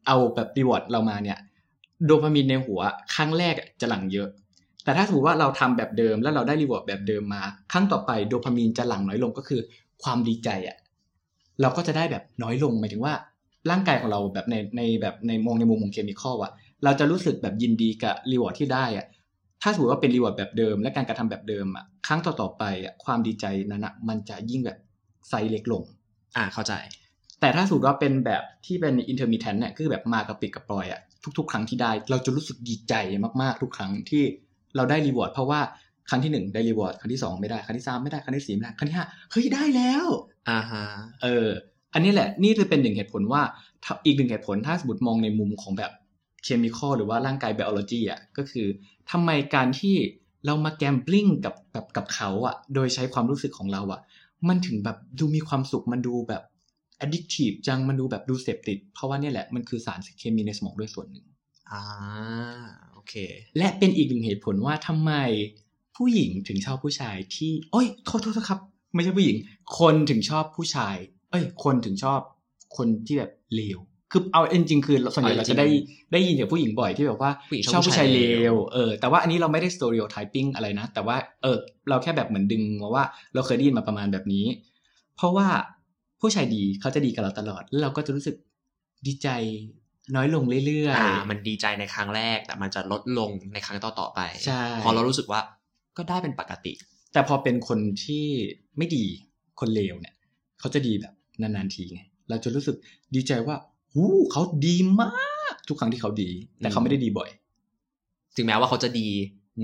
[0.06, 1.38] เอาแบบ reward เรามาเนี่ย
[2.06, 2.80] โดพามีนในหัว
[3.14, 4.28] ครั้งแรกจะหลั่งเยอะ
[4.84, 9.60] แต่ถ้าสมมติว่าเราทำแบบเดิมแล้วเราได้ reward แบบเดิมมา ครั้งต่อไปโดพามีนจะหลั่งน้อยลงก็คือ
[10.02, 10.76] ความดีใจอะ
[11.60, 13.14] เราก็จะได้แบบน้อยลงหมายถึงว่า
[13.70, 16.52] ร่างกายของเราแบบในในแบบในมองในมุมของ chemical อะ
[16.84, 19.06] เราจะรู้สึกแบบยินดีกับ reward ที่ได้อะ
[19.62, 24.78] ถ้าสมมติว่าเป็น reward แบบเดิม และการกระทำแบบเดิมอะครั้งต่อๆไปอะความดีใจนั้นอะมันจะยิ่งแบบ
[25.28, 25.82] ไซส์เล็กลง
[26.36, 26.72] อ่าเข้าใจ
[27.40, 31.00] แต่ถ้าสมมติว่าเป็นแบบที่เป็น intermittent เนี่ยคือแบบมากับปิดกับปล่อยอะ
[31.38, 32.94] ทุก ๆ ครั้งที่ได้ เราจะรู้สึกดีใจ
[33.42, 34.24] มากๆทุกครั้งที่
[34.76, 35.60] เราได้ reward เพราะว่า
[36.08, 40.06] ครั้งที่หนึ่งได้ reward ครั้งที่สองไม่ได้ครั้งที่สามไม่ได้ครั้งที่สี่ไม่ได้ครั้งที่ห้าเฮ้ยได้แล้ว
[40.48, 40.84] อ่าฮะ
[41.22, 41.48] เออ
[41.96, 43.42] อันนี้แหละนี่จะเป็นหนึ่งเหตุผลว่า
[43.84, 45.92] ถ้าอีกหนึ่งเหตุผลถ้าสมมติมองในมุมของแบบ
[46.44, 48.66] เคมีคอลหรือว่าร่างกายไบโอโลจีอะก็คือ
[49.10, 49.96] ทำไมการที่
[50.46, 54.00] เรามาแกมบลิงกับกับกับเขาอะโดยใช้ความรู้สึกของเราอะ
[54.48, 56.42] มันถึงแบบดูมีความสุขมันดูแบบ
[57.04, 61.26] addictive จังมันดูแบบดูเสพติด เพราะว่าเนี่ยแหละมันคือสารเคมีในสมองด้วยส่วนหนึ่ง
[61.70, 61.82] อ่า
[62.92, 63.14] โอเค
[63.58, 65.12] และเป็นอีกหนึ่งเหตุผลว่าทำไม
[65.96, 68.60] ผู้หญิงถึงชอบผู้ชายที่ โอ้ยโทษโทษโทษครับ
[68.94, 69.36] ไม่ใช่ผู้หญิง
[69.78, 70.96] คนถึงชอบผู้ชาย
[71.30, 72.20] เอ้ย คนถึงชอบ
[72.76, 73.78] คนที่แบบเลว
[74.12, 75.66] คือเอาจริงๆคือส่วนใหญ่เอาเราจริงจะได้
[76.12, 81.58] ได้ยินจากผู้หญิงบ่อยที่แบบว่าผู้หญิงชชออบบผู้ผู้ชาชายยเลเลววเออแต่ว่าอันนี้เราไม่ได้ stereotyping อะไรนะ แต่ว่าเออ
[81.88, 84.46] เราแค่แบบเหมือนดึงมาว่า เราเคยได้ยินมาประมาณแบบนี้
[85.16, 85.48] เพราะว่า
[86.20, 88.36] ผู้ชายดีเขาจะดีกับเราตลอดแล้วเราก็จะรู้สึก
[89.06, 89.28] ดีใจ
[90.16, 95.40] น้อยลงเรื่อยอ่าๆมันดีใจในครั้งแรก แต่มันจะลดลงในครั้งต่อๆไปใช่พอเรารู้สึกว่า
[95.96, 96.72] ก็ได้เป็นปกติ
[97.12, 98.26] แต่พอเป็นคนที่
[98.76, 99.04] ไม่ดี
[99.60, 100.14] คนเลวเนี่ย
[100.60, 102.76] เขาจะดีแบบ นานๆทีไงเราจะรู้สึก
[103.14, 103.56] ดีใจว่า
[103.94, 107.30] หูเขาดีมาก ทุกครั้งที่เขาดี แต่เขาไม่ได้ดีบ่อย
[108.36, 109.08] ถึงแม้ว่าเขาจะดี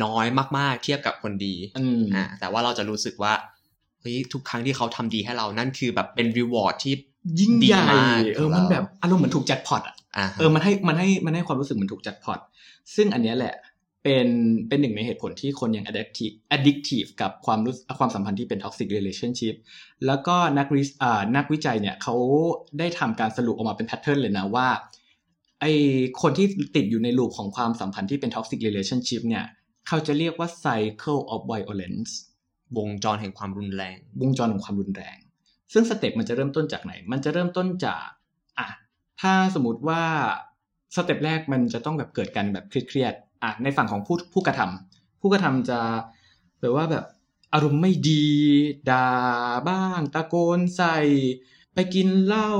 [0.04, 0.26] น้อย
[0.58, 3.32] มากๆ เทียบกับคนดีอืมอ่าแต่ว่าเราจะรู้สึกว่า
[4.00, 6.94] เฮ้ยทุกครั้งที่เขาทำดีให้เรานั่นคือแบบเป็นรีวอร์ดที่
[7.40, 12.38] ยิ่งใหญ่ดีมากเออของเรามัมันแบบอารมณ์เหมือนถูกแจ็คพอตอะอ่าเออมันให้มันให้มันให้ความรู้สึกเหมือนถูกแจ็คพอต
[12.94, 13.54] ซึ่งอันเนี้ยแหละ
[14.02, 14.28] เป็น
[14.68, 19.54] เป็นหนึ่งในเหตุผลที่คนยัง addictive addictive กับความรู้ความสัมพันธ์ที่เป็น toxic relationship
[20.06, 22.14] แล้วก็นักวิอ่านักวิจัยเนี่ยเขา
[22.78, 24.68] ได้ทำการสรุปออกมาเป็น pattern เลยนะว่า
[25.60, 25.64] ไอ
[26.22, 29.44] คนที่ติดอยู่ใน loop ของความสัมพันธ์ที่เป็น toxic relationship เนี่ย
[29.88, 32.10] เขาจะเรียกว่า cycle of violence
[32.78, 35.18] วงจรแห่งความรุนแรง วงจรของความรุนแรง
[35.72, 38.06] ซึ่ง step มันจะเริ่มต้นจากไหน มันจะเริ่มต้นจาก
[38.58, 38.68] อะ
[39.20, 40.02] ถ้าสมมติว่า
[40.96, 45.78] สเต็ปแรกมันจะต้องแบบเกิดกันแบบเครียดๆ อะในฝั่งของผู้ผู้กระทำผู้กระทำจะ
[46.60, 47.04] แบบว่าแบบ
[47.54, 48.24] อารมณ์ไม่ดี
[48.90, 49.08] ด่า
[49.68, 50.98] บ้าง ตะโกนใส่
[51.74, 52.52] ไปกินเหล้า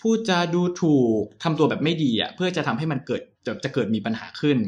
[0.00, 4.58] พูดจาดูถูกทำตัวแบบไม่ดีอะเพื่อจะทำให้มันเกิดจะจะเกิดมีปัญหาขึ้น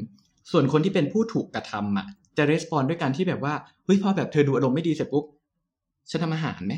[0.51, 5.25] ส่วนคนที่เป็นผู้ถูกกระทำอะ จะรีสปอนด้วยการที่แบบว่าเฮ้ยพอแบบเธอดูอารมณ์ไม่ดีเสร็จปุ๊บ
[6.11, 6.75] ฉันทำอาหารไหม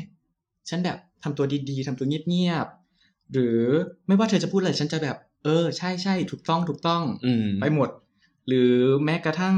[0.69, 3.59] ฉันแบบทำตัวดีๆทำตัวเงียบๆหรือ
[4.07, 7.89] ไม่ว่าเธอจะพูดอะไรฉันจะแบบ เออ ใช่ใช่ถูกต้องถูกต้อง อืมไปหมด
[8.47, 8.73] หรือ
[9.05, 9.55] แม้กระทั่ง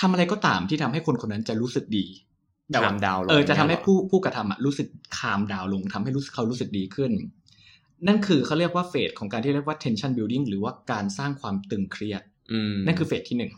[0.00, 2.06] ทำอะไรก็ตามที่ทำให้คนคนนั้นจะรู้สึกดี
[2.74, 7.12] ดาวดาวลงเออจะทำให้นี่ยรผู้ผู้กระทำอะรู้สึกคามดาวลงทำให้รู้สึกเขารู้สึกดีขึ้น
[8.06, 13.52] นั่นคือเขาเรียกว่าเฟสของการที่เรียกว่า tension building หรือว่าการสร้างความตึงเครียดอืมนั่นคือเฟสที่หนึ่ง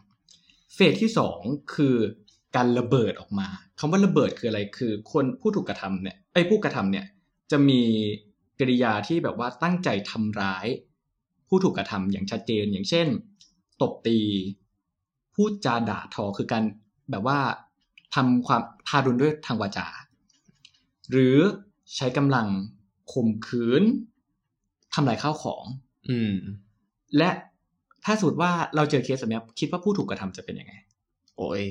[0.75, 1.41] เฟสที่สอง
[1.75, 1.97] คือ
[2.57, 7.07] การระเบิดออกมาคำว่าระเบิดคืออะไรคือ คนผู้ถูกกระทำเนี่ยไอ้ยผู้กระทำเนี่ย
[7.51, 7.83] จะมี
[8.61, 10.67] กริยาที่แบบว่าตั้งใจทำร้าย
[11.49, 13.07] ผู้ถูกกระทำอย่างชัดเจนอย่างเช่น
[13.83, 14.19] ตบตี
[15.35, 16.63] พูดจาด่าทอคือการ
[17.11, 17.39] แบบว่า
[18.15, 19.87] ทำความทารุณด้วยทางวาจา
[21.11, 21.37] หรือ
[21.97, 22.47] ใช้กำลัง
[23.13, 23.83] ข่มขืน
[24.95, 25.65] ทำลายข้าวของ
[26.09, 26.35] อืม
[27.17, 27.31] และ
[28.05, 30.75] ถ้าสมมติว่าเราเจอเคสแบบเนี้ยคิดว่าผู้ถูกกระทำจะเป็นยังไง
[31.37, 31.63] โอ้ย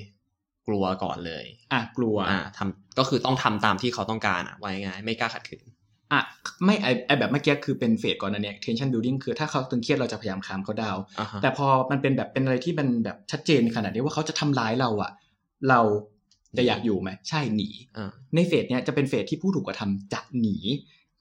[0.67, 5.65] กลัวก่อนเลย อะกลัว อ่าทำก็คือต้องทำตามที่เขาต้องการอะไว้ง่ายๆไม่กล้าขัดขืน
[6.11, 6.21] อะ
[6.65, 15.11] ไม่ไอไอแบบเมื่อกี้คือเป็นเฟสก่อนนะเนี่ย tension building คือถ้าเขาตึงเครียดเราจะพยายามคามเขาดาวน์อ่าฮะแต่พอมันเป็นแบบเป็นอะไรที่มันแบบชัดเจนขนาดนี้ว่าเขาจะทำร้ายเราอะ
[15.69, 15.81] เรา
[16.57, 20.57] จะอยากอยู่ไหมใช่หนีอ่าในเฟสเนี้ยจะเป็นเฟสที่ผู้ถูกกระทำจะหนี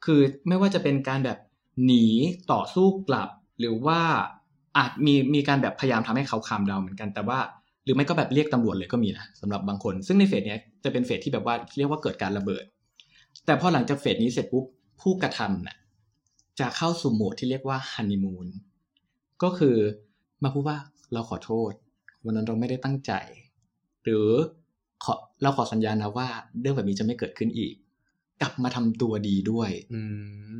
[0.04, 1.38] คือไม่ว่าจะเป็นการแบบ
[1.84, 2.06] หนี
[2.52, 3.28] ต่อสู้กลับ
[3.60, 4.00] หรือว่า
[4.76, 7.38] อาจมีมีการแบบพยายามทำให้เขาคามดาวน์เหมือนกันแต่ว่า
[7.84, 12.64] หรือไม่ก็แบบเรียกตำรวจเลยก็มีนะสำหรับบางคน ซึ่งในเฟสเนี้ยจะเป็นเฟสที่แบบว่าเรียกว่าเกิดการระเบิด
[13.46, 14.64] แต่พอหลังจากเฟสนี้เสร็จปุ๊บ
[15.00, 15.76] ผู้กระทำน่ะ
[16.60, 18.46] จะเข้าสู่โหมดที่เรียกว่าฮันนีมูน
[19.42, 19.76] ก็คือ
[20.42, 20.78] มาพูดว่า
[21.12, 21.72] เราขอโทษ
[22.24, 23.12] วันนั้นเราไม่ได้ตั้งใจ
[24.04, 24.28] หรือ
[25.04, 26.28] ขอเราขอสัญญานะว่า
[26.60, 27.74] เรื่องแบบนี้จะไม่เกิดขึ้นอีก
[28.40, 30.00] กลับมาทำตัวดีด้วยอื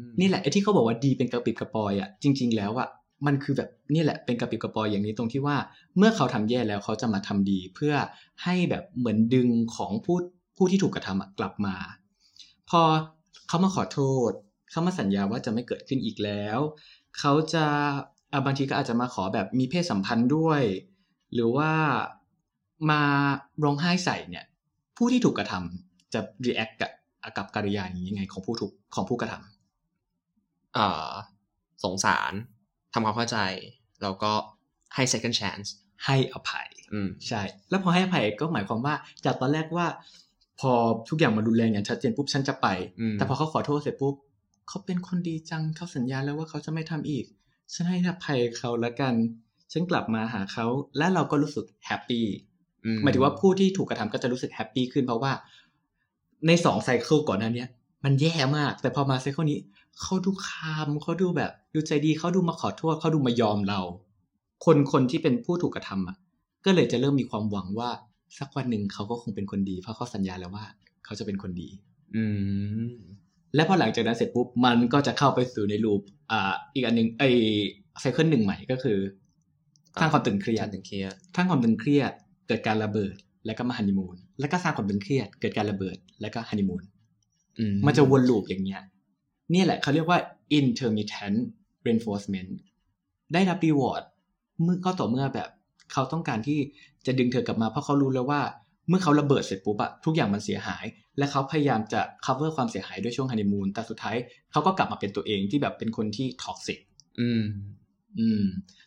[0.03, 2.89] มนี่แหละไอ้ที่เขาบอกว่าดีเป็นกระปิดกระปอยอะ จริง ๆ แล้วอะ
[3.27, 5.57] มันคือแบบนี่แหละเป็นกระปิดกระปอยอย่างนี้ตรงที่ว่า
[5.97, 7.95] เมื่อเขาทำแย่แล้วเขาจะมาทำดี เพื่อ
[8.43, 10.17] ให้แบบเหมือนดึงของผู้
[10.57, 11.75] ผู้ที่ถูกกระทำอะกลับมา
[12.71, 12.83] พอ
[13.49, 14.33] เขามาขอโทษ
[14.71, 16.59] เขามาสัญญาว่าจะไม่เกิดขึ้นอีกแล้ว
[17.19, 17.65] เขาจะ
[18.33, 20.63] อะบางทีก็อาจจะมาขอแบบมีเพศสัมพันธ์ด้วย
[21.35, 21.71] หรือว่า
[22.91, 23.03] มา
[23.65, 24.45] ร้องไห้ใส่เนี่ย
[24.97, 26.91] ผู้ที่ถูกกระทำจะ react กับ
[27.37, 31.11] กับกิริยาอย่างนี้ยังไงของผู้ถูกของผู้กระทำเอ่อ
[31.85, 32.33] สงสาร
[32.93, 33.39] ทำความเข้าใจ
[34.03, 34.33] แล้วก็
[34.95, 35.69] ให้ second chance
[36.05, 39.87] ให้อภัย อืม ใช่ แล้วพอให้อภัยก็หมายความว่าจากตอนแรกว่า
[40.61, 40.73] พอ
[41.09, 42.67] ทุกอย่างมารุนแรงอย่างชัดเจนปุ๊บฉันจะไป
[43.01, 44.15] อืมแต่พอเขาขอโทษเสร็จปุ๊บ
[44.69, 47.25] เขาเป็นคนดีจังเขาสัญญาแล้วว่าเขาจะไม่ทำอีก
[47.75, 49.15] ฉันให้อภัยเขาแล้วกัน
[49.73, 50.67] ฉันกลับมาหาเขา
[50.99, 52.27] และเราก็รู้สึก happy
[52.85, 55.33] อืหมายถึงว่าผู้ที่ถูกกระทำก็จะรู้สึก happy ขึ้นเพราะว่า
[56.47, 57.69] ในสอง cycle ก่อนหน้าเนี้ย
[58.05, 59.59] มันแย่มาก แต่พอมา cycle นี้
[60.01, 63.81] เขาดู calm เขาดูแบบ ดูใจดีเขาดูมาขอโทษเขาดูมายอมเรา
[64.65, 66.17] คนคนที่เป็นผู้ถูกกระทำอะ
[66.65, 67.91] ก็เลยจะเริ่มมีความหวังว่า
[68.39, 70.65] สักวันหนึ่งเขาก็คงเป็นคนดี เพราะเขาสัญญาแล้วว่า
[71.05, 71.69] เขาจะเป็นคนดี
[72.17, 72.25] อื
[72.89, 72.93] ม
[73.55, 76.01] และพอหลังจากนั้นเสร็จปุ๊บมันก็จะเข้าไปสู่ในลูป
[76.33, 77.23] อ่า อีกอันหนึ่งไอ
[78.01, 78.99] ไซเคิลหนึ่งใหม่ก็คือ
[80.01, 82.13] สร้างความตึงเครียดสร้างตึงเครียดสร้างความตึงเครียด
[82.49, 83.17] เกิดการระเบิด
[83.47, 86.83] แล้วก็มาฮันนีมูนแล้วก็สร้างความตึงเครียด เกิดการระเบิด แล้วก็ฮันนีมูน
[87.59, 88.83] อืมมันจะวนลูปอย่างเงี้ย
[89.55, 90.19] นี่แหละเขาเรียกว่า
[90.59, 91.39] intermittent
[91.85, 92.51] reinforcement
[93.33, 94.03] ได้รับ reward
[94.63, 95.49] เมื่อก็ต่อเมื่อแบบ
[95.93, 96.59] เขาต้องการที่
[97.07, 98.41] จะดึงเธอกลับมาเพราะเขารู้แล้วว่า
[98.89, 100.85] เมื่อเขาระเบิดเสร็จปุ๊บอะทุกอย่างมันเสียหาย
[101.19, 104.17] และเขาพยายามจะ cover ความเสียหายด้วยช่วงฮันนีมูนแต่สุดท้าย
[104.53, 106.79] เขาก็กลับมาเป็นตัวเองที่แบบเป็นคนที่ toxic
[107.21, 107.45] อืม
[108.19, 108.45] อืม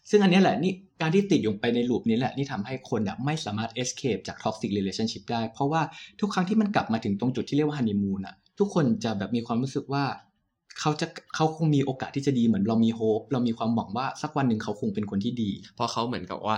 [0.10, 5.82] ซึ่งอันเนี้ยแหละนี่การที่ติดอยู่ไปในลูปนี้แหละที่ทำให้คนแบบไม่สามารถ escape จาก toxic relationship ได้ เพราะว่า
[6.20, 10.04] ทุกครั้งที่มันกลับมาถึงตรงจุดที่เรียกว่าฮันนีมูนอะทุกคนจะแบบมีความรู้สึกว่า
[10.80, 16.56] เขาจะเขาคงมีโอกาสที่จะดีเหมือนเรามีโฮปเรามีความหวังว่าสักวันหนึ่งเขาคงเป็นคนที่ดี เพราะเขาเหมือนกับว่า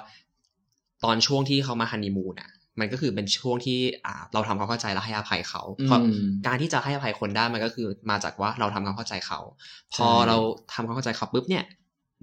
[1.03, 5.99] ตอนช่วงที่เขามาฮันนีมูนอะ มันก็คือเป็นช่วงที่อ่าเราทำความเข้าใจและให้อภัยเขาอืมเพราะ
[6.47, 9.39] การที่จะให้อภัยคนได้มันก็คือมาจากว่าเราทำความเข้าใจเขา
[9.93, 10.37] พอใช่เรา
[10.73, 11.63] ทำความเข้าใจเขาปุ๊บเนี่ย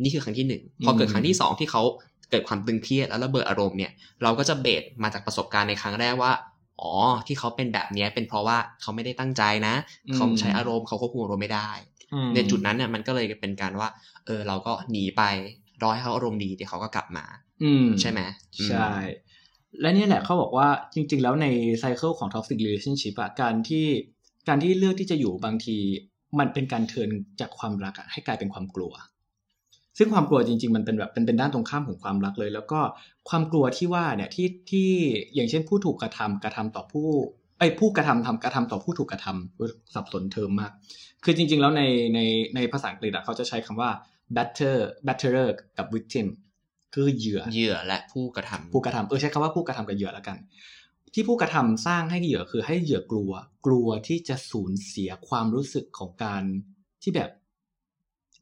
[0.03, 1.83] นี่คือครั้งที่หนึ่งพอเกิดอืมครั้งที่สองที่เขา
[2.31, 6.33] เกิดความตึงเครียดแล้วระเบิดอารมณ์เนี่ยเราก็จะเบสมาจากประสบการณ์ในครั้งแรกว่า
[6.81, 6.93] อ๋อ
[7.27, 9.75] ที่เขาเป็นแบบเนี้ยเป็นเพราะว่าเขาไม่ได้ตั้งใจนะ
[10.15, 11.71] เขาใช้อารมณ์เขาควบคุมอารมณ์ไม่ได้
[12.13, 13.89] อืมในจุดนั้นเนี่ยมันก็เลยเป็นการว่า
[14.27, 15.23] เออ เราก็หนีไป
[15.83, 17.25] รอให้เขาอารมณ์ดีเดี๋ยวเขาก็กลับมา
[17.63, 18.21] อืมใช่ไหม
[18.59, 18.91] อืมใช่
[19.81, 21.47] และเนี่ยแหละเขาบอกว่าจริง ๆ แล้วใน
[21.79, 23.87] ไซเคิลของ toxic relationship อะการที่
[24.49, 25.77] การที่เลือกที่จะอยู่บางที
[26.39, 28.93] มันเป็นการเทิร์นจากความรักอะให้กลายเป็นความกลัว
[29.99, 32.81] ซึ่งความกลัวจริง ๆ มันเป็นแบบเป็นเป็นด้านตรงข้ามของความรักเลย แล้วก็
[33.29, 34.91] ความกลัวที่ว่าเนี่ยที่ที่
[35.35, 37.09] อย่างเช่นผู้ถูกกระทำกระทำต่อผู้
[37.59, 40.73] ไอ้ยผู้กระทำทำกระทำต่อผู้ถูกกระทำเว้ยสับสนเทอมมาก
[41.25, 41.83] คือจริง ๆ แล้วใน
[42.15, 42.21] ใน
[42.55, 43.91] ในภาษาอังกฤษอะเขาจะใช้คำว่า
[44.37, 46.27] batter batterer กับ victim
[46.97, 50.37] คือเหยื่อเหยื่อและผู้กระทำผู้กระทำเออใช้คำว่าผู้กระทำกับเหยื่อแล้วกัน
[51.15, 53.33] ที่ผู้กระทำสร้างให้เหยื่อคือให้เหยื่อกลัว
[53.67, 56.43] กลัวที่จะสูญเสียความรู้สึกของการ
[57.03, 57.31] ที่แบบ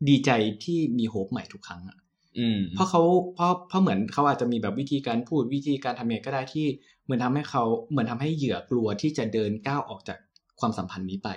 [0.09, 0.31] ดีใจ
[0.65, 1.99] ที่มีโฮปใหม่ทุกครั้งอะ
[2.39, 3.03] อืมเพราะเขา
[3.35, 6.67] เพราะเพราะเหมือนเขาอาจจะมีแบบวิธีการพูดวิธีการทำยังไงก็ได้ที่
[7.05, 10.19] เหมือนทำให้เขาเหมือนทำให้เหยื่อกลัวที่จะเดินก้าวออกจาก
[10.61, 11.29] ความสัมพันธ์นี้ไป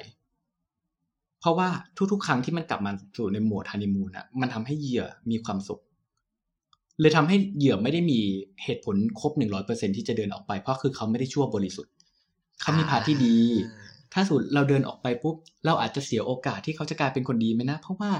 [1.39, 1.69] เพราะว่า
[2.11, 5.81] ทุกๆ ครั้งที่มันกลับมาสู่ในโหมดฮันนีมูนอะมันทำให้เหยื่อมีความสุข
[7.01, 8.19] เลยทำให้เหยื่อไม่ได้มี
[8.63, 11.93] เหตุผลครบหนึ่งร้อยเปอร์เซ็นที่จะเดินออกไป เพราะคือเขาไม่ได้ชั่วบริสุทธิ์
[12.61, 13.37] เขามีพาร์ทที่ดี
[14.13, 18.11] ถ้าสุดเราเดินออกไปปุ๊บ เราอาจจะเสียโอกาสที่เขาจะกลายเป็นคนดีไหมนะ เพราะว่า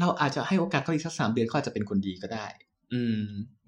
[0.00, 2.46] เราอาจจะให้โอกาสเขาอีกสักสามเดือนเขาอาจจะเป็นคนดีก็ได้
[2.92, 3.22] อืม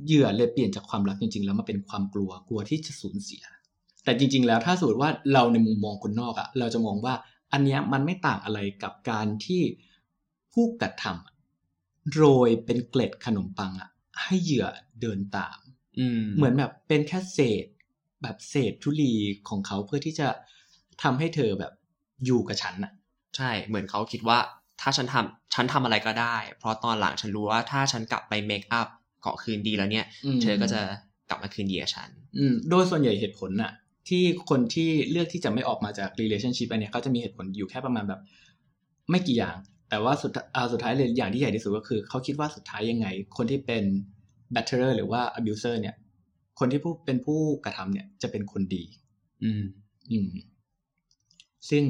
[0.06, 3.42] เหยื่อเลยเปลี่ยนจากความรักจริง ๆ แล้วมาเป็นความกลัวกลัวที่จะสูญเสีย
[4.04, 7.14] แต่จริง ๆ แล้วถ้าสมมติว่าเราในมุมมองคนนอกอะเราจะมองว่า
[7.52, 9.62] อันเนี้ยมันไม่ต่างอะไรกับการที่
[10.52, 11.34] ผู้กระทำอะ
[12.12, 13.90] โรยเป็นเกล็ดขนมปังอะ
[14.24, 14.66] ให้เหยื่อ
[15.00, 15.58] เดินตาม
[15.98, 17.66] อืมเหมือนแบบเป็นแค่เศษ
[18.22, 19.14] แบบเศษทุลี
[19.48, 20.28] ของเขาเพื่อที่จะ
[21.02, 21.72] ทำให้เธอแบบ
[22.24, 22.92] อยู่กับฉันอะ
[23.36, 24.38] ใช่ช่เหมือนเขาคิดว่า
[24.80, 28.88] ถ้าฉันทำฉันทำอะไรก็ได้ เพราะตอนหลังฉันรู้ว่าถ้าฉันกลับไปเมคอัพ
[29.22, 30.80] เกาะคืนดีแล้วเนี่ยอืมเธอก็จะ
[31.28, 33.72] กลับมาคืนดีกับฉัน อืมโดยส่วนใหญ่เหตุผลน่ะ
[34.08, 38.20] ที่คนที่เลือกที่จะไม่ออกมาจาก relationship อันเนี้ยเขาจะมีเหตุผลอยู่แค่ประมาณแบบ
[39.10, 39.56] ไม่กี่อย่าง
[39.90, 43.84] แต่ว่าสุดอ่าสุดท้ายเลยอย่างที่ใหญ่ที่สุดก็คือเขาคิดว่าสุดท้ายยังไง คนที่เป็น
[44.54, 45.94] batterer หรือว่า abuser เนี่ย
[46.58, 48.82] คนที่ผู้เป็นผู้กระทำเนี่ยจะเป็นคนดี
[49.42, 49.62] อืม
[50.10, 50.30] อืม
[51.70, 51.84] ซึ่ง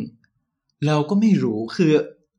[0.86, 1.92] เราก็ไม่รู้คือ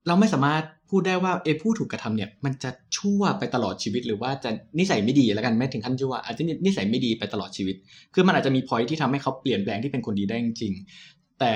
[0.07, 7.75] เราไม่สามารถพูดได้ว่าเอผู้ถูกกระทำเนี่ย มันจะชั่วไปตลอดชีวิต หรือว่าจะนิสัยไม่ดีแล้วกันไม่ถึงขั้นชั่วอาจจะนิสัยไม่ดีไปตลอดชีวิต
[8.13, 11.53] คือมันอาจจะมีพอยที่ทำให้เขาเปลี่ยนแปลงที่เป็นคนดีได้จริงๆแต่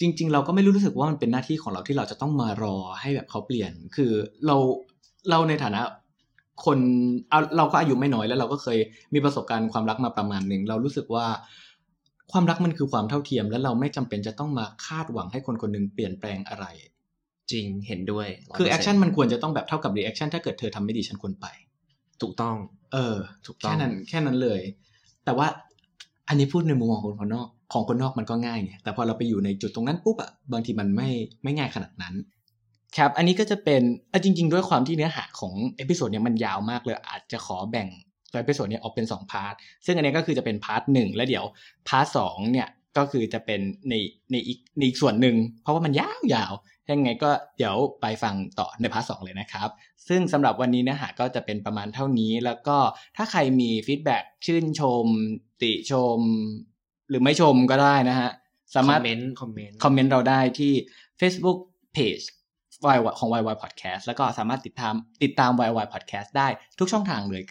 [0.00, 4.12] จริง ๆ เราก็ไม่รู้สึกว่ามันเป็นหน้าที่ของเราที่เราจะต้องมารอให้แบบเขาเปลี่ยน คือ
[4.46, 4.56] เรา
[5.30, 5.80] เราในฐานะ
[6.64, 6.78] คน
[7.30, 8.78] เอาเราก็อายุไม่น้อยแล้วเราก็เคย
[9.14, 11.26] มีประสบการณ์ความรักมาประมาณหนึ่งเรารู้สึกว่า
[12.32, 16.66] ความรักมันคือความเท่าเทียม และเราไม่จำเป็นจะต้องมาคาดหวังให้คนคนหนึ่งเปลี่ยนแปลงอะไร
[17.50, 21.46] จริงเห็นด้วย คือ100% action มันควรจะต้องแบบเท่ากับ reaction ถ้าเกิดเธอทำไม่ดีฉันควรไป
[22.22, 22.56] ถูกต้อง
[22.92, 24.60] เออ ถูกต้องแค่นั้นแค่นั้นเลย
[25.24, 25.46] แต่ว่า
[26.28, 31.08] อันนี้พูดในมุมมองของคนนอก ของคนนอกมันก็ง่ายไงแต่พอเราไปอยู่ในจุดตรงนั้นปุ๊บอะบางทีมันไม่
[31.42, 32.14] ไม่ง่ายขนาดนั้น
[32.96, 37.88] ครับ อันนี้ก็จะเป็นอะจริง ๆ ด้วยความที่เนื้อหาของ episode เนี้ยมันยาวมากเลย อาจจะขอแบ่ง
[38.30, 39.54] ตัว episode เนี้ยออกเป็นสอง part
[39.86, 41.44] ซึ่งอันนี้ก็คือจะเป็น part หนึ่งแล้วเดี๋ยว
[41.88, 43.94] part สองเนี่ยก็คือจะเป็นใน
[44.30, 46.52] ในอีกในอีกส่วนหนึ่งเพราะว่ามันยาวยาว
[46.90, 49.68] ยังไงก็เดี๋ยวไปฟังต่อใน part สองเลยนะครับ
[50.08, 52.76] ซึ่งสำหรับวันนี้เนื้อหาก็จะเป็นประมาณเท่านี้ แล้วก็
[53.16, 55.04] ถ้าใครมี feedback ชื่นชม
[55.62, 56.18] ติชม
[57.08, 58.30] หรือไม่ชมก็ได้นะฮะ
[58.76, 60.72] สามารถคอมเมนต์คอมเมนต์คอมเมนต์เราได้ที่
[61.20, 61.58] Facebook
[61.96, 67.42] Page ของ YY Podcast แล้วก็สามารถติดตามติดตาม YY Podcast ได้ทุกช่องทางเลย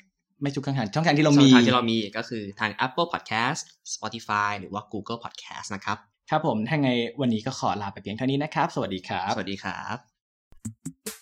[0.42, 3.62] ไม่ทุกช่องทางช่องทางที่เราช่อมีงทางที่เรามีก็คือทาง Apple Podcast
[3.94, 5.98] Spotify หรือว่า Google Podcast นะครับ
[6.30, 6.90] ครับผมถ้าไง
[7.22, 11.17] วันนี้ก็ขอลาไปเพียงเท่านี้นะครับ สวัสดีครับ สวัสดีครับ